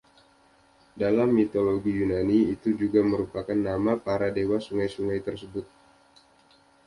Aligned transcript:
Dalam 1.01 1.29
mitologi 1.39 1.91
Yunani, 1.99 2.39
itu 2.55 2.69
juga 2.81 2.99
merupakan 3.11 3.53
nama 3.69 3.93
para 4.05 4.27
dewa 4.37 4.57
sungai-sungai 4.67 5.21
tersebut. 5.27 5.65